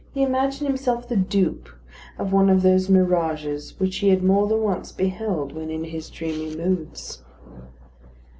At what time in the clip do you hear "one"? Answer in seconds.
2.33-2.49